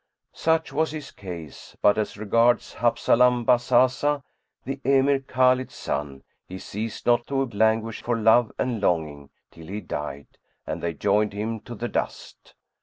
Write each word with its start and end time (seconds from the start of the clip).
Such 0.33 0.73
was 0.73 0.89
his 0.89 1.11
case; 1.11 1.77
but 1.79 1.95
as 1.99 2.17
regards 2.17 2.73
Habzalam 2.73 3.45
Bazazah, 3.45 4.23
the 4.65 4.79
Emir 4.83 5.19
Khбlid's 5.19 5.75
son, 5.75 6.23
he 6.47 6.57
ceased 6.57 7.05
not 7.05 7.27
to 7.27 7.45
languish 7.45 8.01
for 8.01 8.17
love 8.17 8.51
and 8.57 8.81
longing 8.81 9.29
till 9.51 9.67
he 9.67 9.79
died 9.79 10.39
and 10.65 10.81
they 10.81 10.95
joined 10.95 11.33
him 11.33 11.59
to 11.59 11.75
the 11.75 11.87
dust. 11.87 12.55